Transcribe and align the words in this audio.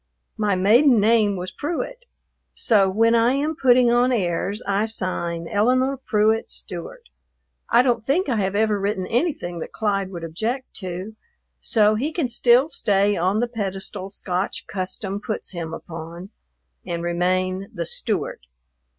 My 0.35 0.55
maiden 0.55 0.99
name 0.99 1.35
was 1.35 1.51
Pruitt, 1.51 2.05
so 2.55 2.89
when 2.89 3.13
I 3.13 3.33
am 3.33 3.55
putting 3.55 3.91
on 3.91 4.11
airs 4.11 4.63
I 4.67 4.85
sign 4.85 5.47
Elinore 5.47 5.97
Pruitt 5.97 6.49
Stewart. 6.49 7.07
I 7.69 7.83
don't 7.83 8.03
think 8.03 8.27
I 8.27 8.37
have 8.37 8.55
ever 8.55 8.79
written 8.79 9.05
anything 9.05 9.59
that 9.59 9.73
Clyde 9.73 10.09
would 10.09 10.23
object 10.23 10.73
to, 10.77 11.15
so 11.59 11.93
he 11.93 12.11
can 12.11 12.29
still 12.29 12.67
stay 12.71 13.15
on 13.15 13.41
the 13.41 13.47
pedestal 13.47 14.09
Scotch 14.09 14.65
custom 14.65 15.21
puts 15.21 15.51
him 15.51 15.71
upon 15.71 16.31
and 16.83 17.03
remain 17.03 17.69
"the 17.71 17.85
Stewart." 17.85 18.47